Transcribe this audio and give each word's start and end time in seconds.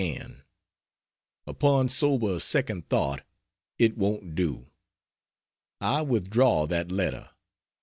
ANN, 0.03 0.41
Upon 1.45 1.87
sober 1.87 2.39
second 2.39 2.89
thought, 2.89 3.21
it 3.77 3.99
won't 3.99 4.33
do! 4.33 4.65
I 5.79 6.01
withdraw 6.01 6.65
that 6.65 6.91
letter. 6.91 7.29